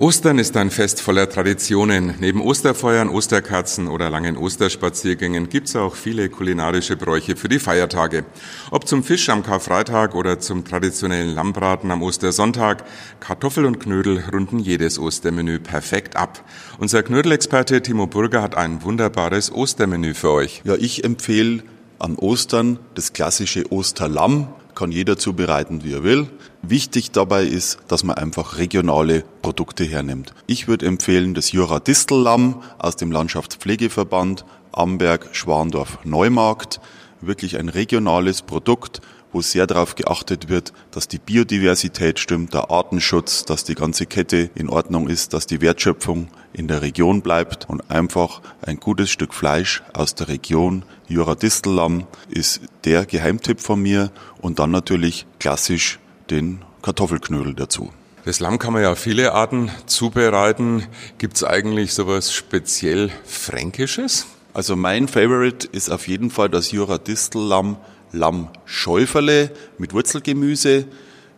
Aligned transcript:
Ostern 0.00 0.38
ist 0.38 0.56
ein 0.56 0.70
Fest 0.70 1.00
voller 1.00 1.28
Traditionen. 1.28 2.14
Neben 2.20 2.40
Osterfeuern, 2.40 3.08
Osterkerzen 3.08 3.88
oder 3.88 4.10
langen 4.10 4.36
Osterspaziergängen 4.36 5.48
gibt's 5.48 5.74
auch 5.74 5.96
viele 5.96 6.28
kulinarische 6.28 6.96
Bräuche 6.96 7.34
für 7.34 7.48
die 7.48 7.58
Feiertage. 7.58 8.24
Ob 8.70 8.86
zum 8.86 9.02
Fisch 9.02 9.28
am 9.28 9.42
Karfreitag 9.42 10.14
oder 10.14 10.38
zum 10.38 10.64
traditionellen 10.64 11.34
Lammbraten 11.34 11.90
am 11.90 12.04
Ostersonntag, 12.04 12.84
Kartoffel 13.18 13.64
und 13.64 13.80
Knödel 13.80 14.22
runden 14.32 14.60
jedes 14.60 15.00
Ostermenü 15.00 15.58
perfekt 15.58 16.14
ab. 16.14 16.44
Unser 16.78 17.02
Knödelexperte 17.02 17.82
Timo 17.82 18.06
Burger 18.06 18.40
hat 18.40 18.56
ein 18.56 18.84
wunderbares 18.84 19.50
Ostermenü 19.50 20.14
für 20.14 20.30
euch. 20.30 20.62
Ja, 20.62 20.76
ich 20.76 21.02
empfehle 21.02 21.64
an 21.98 22.14
Ostern 22.14 22.78
das 22.94 23.14
klassische 23.14 23.72
Osterlamm 23.72 24.46
kann 24.78 24.92
jeder 24.92 25.18
zubereiten, 25.18 25.82
wie 25.82 25.92
er 25.92 26.04
will. 26.04 26.28
Wichtig 26.62 27.10
dabei 27.10 27.42
ist, 27.42 27.80
dass 27.88 28.04
man 28.04 28.16
einfach 28.16 28.58
regionale 28.58 29.24
Produkte 29.42 29.82
hernimmt. 29.82 30.34
Ich 30.46 30.68
würde 30.68 30.86
empfehlen 30.86 31.34
das 31.34 31.50
Jura 31.50 31.80
Distellamm 31.80 32.62
aus 32.78 32.94
dem 32.94 33.10
Landschaftspflegeverband 33.10 34.44
Amberg, 34.70 35.30
Schwandorf, 35.32 35.98
Neumarkt. 36.04 36.80
Wirklich 37.20 37.58
ein 37.58 37.68
regionales 37.68 38.42
Produkt, 38.42 39.00
wo 39.32 39.40
sehr 39.40 39.66
darauf 39.66 39.94
geachtet 39.94 40.48
wird, 40.48 40.72
dass 40.90 41.08
die 41.08 41.18
Biodiversität 41.18 42.18
stimmt, 42.18 42.54
der 42.54 42.70
Artenschutz, 42.70 43.44
dass 43.44 43.64
die 43.64 43.74
ganze 43.74 44.06
Kette 44.06 44.50
in 44.54 44.68
Ordnung 44.68 45.08
ist, 45.08 45.34
dass 45.34 45.46
die 45.46 45.60
Wertschöpfung 45.60 46.28
in 46.52 46.68
der 46.68 46.82
Region 46.82 47.22
bleibt 47.22 47.68
und 47.68 47.90
einfach 47.90 48.40
ein 48.62 48.80
gutes 48.80 49.10
Stück 49.10 49.34
Fleisch 49.34 49.82
aus 49.92 50.14
der 50.14 50.28
Region. 50.28 50.84
Jura 51.08 51.34
Distellamm 51.34 52.06
ist 52.28 52.60
der 52.84 53.06
Geheimtipp 53.06 53.60
von 53.60 53.80
mir 53.80 54.10
und 54.40 54.58
dann 54.58 54.70
natürlich 54.70 55.26
klassisch 55.38 55.98
den 56.30 56.62
Kartoffelknödel 56.82 57.54
dazu. 57.54 57.92
Das 58.24 58.40
Lamm 58.40 58.58
kann 58.58 58.72
man 58.72 58.82
ja 58.82 58.92
auf 58.92 58.98
viele 58.98 59.32
Arten 59.32 59.70
zubereiten. 59.86 60.86
Gibt 61.18 61.36
es 61.36 61.44
eigentlich 61.44 61.94
sowas 61.94 62.32
speziell 62.32 63.10
Fränkisches? 63.24 64.26
Also 64.52 64.76
mein 64.76 65.08
Favorite 65.08 65.68
ist 65.70 65.90
auf 65.90 66.08
jeden 66.08 66.30
Fall 66.30 66.48
das 66.48 66.72
Jura 66.72 66.98
Distellamm 66.98 67.76
Lammschäuferle 68.12 69.50
mit 69.78 69.92
Wurzelgemüse. 69.92 70.86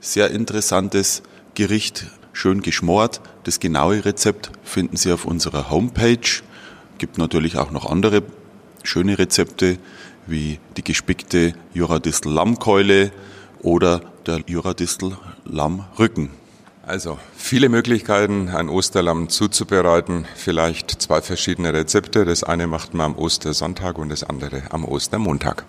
Sehr 0.01 0.31
interessantes 0.31 1.23
Gericht, 1.55 2.07
schön 2.33 2.63
geschmort. 2.63 3.21
Das 3.45 3.61
genaue 3.61 4.05
Rezept 4.05 4.51
finden 4.63 4.97
Sie 4.97 5.13
auf 5.13 5.25
unserer 5.25 5.71
Homepage. 5.71 6.43
Gibt 6.99 7.19
natürlich 7.19 7.57
auch 7.57 7.71
noch 7.71 7.91
andere 7.91 8.23
schöne 8.83 9.19
Rezepte 9.19 9.79
wie 10.27 10.59
die 10.77 10.85
gespickte 10.85 11.55
Juradistel 11.75 12.33
Lammkeule 12.33 13.11
oder 13.63 14.01
der 14.27 14.43
Juradistel 14.47 15.17
Lammrücken. 15.45 16.31
Also 16.83 17.19
viele 17.37 17.69
Möglichkeiten, 17.69 18.49
ein 18.49 18.69
Osterlamm 18.69 19.29
zuzubereiten. 19.29 20.27
Vielleicht 20.35 20.91
zwei 21.03 21.21
verschiedene 21.21 21.73
Rezepte. 21.73 22.25
Das 22.25 22.43
eine 22.43 22.67
macht 22.67 22.95
man 22.95 23.13
am 23.13 23.17
Ostersonntag 23.17 23.99
und 23.99 24.09
das 24.09 24.25
andere 24.25 24.63
am 24.71 24.85
Ostermontag. 24.85 25.65